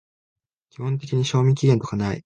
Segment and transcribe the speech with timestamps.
[0.71, 2.19] 基本的に賞味期限とかない